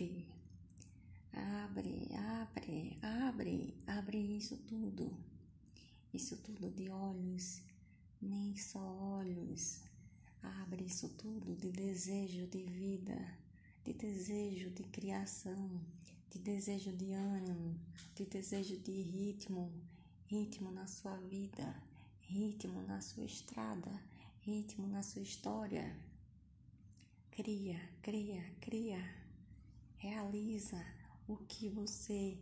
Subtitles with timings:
[0.00, 0.26] abre,
[1.32, 5.12] abre, abre, abre, abre isso tudo,
[6.14, 7.60] isso tudo de olhos,
[8.20, 8.80] nem só
[9.18, 9.82] olhos,
[10.42, 13.38] abre isso tudo de desejo de vida,
[13.84, 15.80] de desejo de criação,
[16.30, 17.78] de desejo de ânimo,
[18.14, 19.70] de desejo de ritmo,
[20.26, 21.74] ritmo na sua vida,
[22.22, 23.92] ritmo na sua estrada,
[24.40, 25.94] ritmo na sua história.
[27.30, 29.19] Cria, cria, cria.
[30.00, 30.82] Realiza
[31.28, 32.38] o que você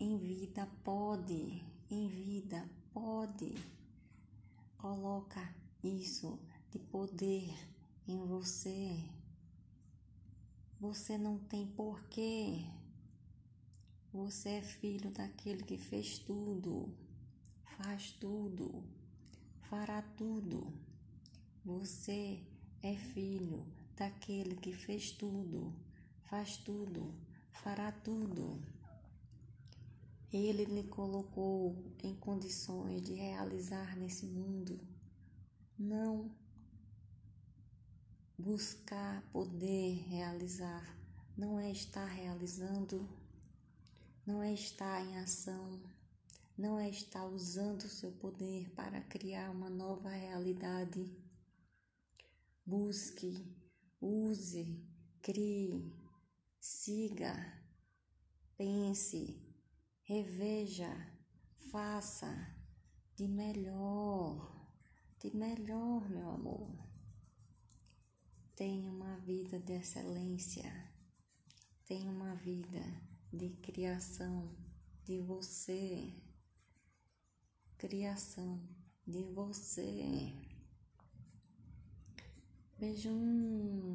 [0.00, 3.54] em vida pode, em vida pode.
[4.78, 7.52] Coloca isso de poder
[8.08, 9.04] em você.
[10.80, 12.64] Você não tem porquê.
[14.10, 16.96] Você é filho daquele que fez tudo,
[17.76, 18.82] faz tudo,
[19.68, 20.72] fará tudo.
[21.62, 22.42] Você
[22.82, 25.74] é filho daquele que fez tudo,
[26.32, 27.14] faz tudo,
[27.50, 28.58] fará tudo.
[30.32, 34.80] Ele lhe colocou em condições de realizar nesse mundo.
[35.78, 36.34] Não
[38.38, 40.96] buscar poder realizar,
[41.36, 43.06] não é estar realizando,
[44.24, 45.82] não é estar em ação,
[46.56, 51.14] não é estar usando o seu poder para criar uma nova realidade
[52.64, 53.44] Busque,
[54.00, 54.80] use,
[55.20, 55.92] crie,
[56.62, 57.34] siga,
[58.56, 59.36] pense,
[60.04, 60.94] reveja,
[61.72, 62.56] faça
[63.16, 64.70] de melhor,
[65.18, 66.70] de melhor, meu amor.
[68.54, 70.72] Tenha uma vida de excelência,
[71.84, 72.80] tenha uma vida
[73.32, 74.56] de criação
[75.04, 76.14] de você,
[77.76, 78.62] criação
[79.04, 80.32] de você.
[82.78, 83.91] Beijão.